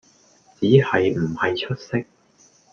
[0.59, 2.03] 只係唔係出色